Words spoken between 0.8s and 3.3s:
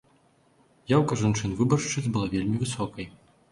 Яўка жанчын-выбаршчыц была вельмі высокай.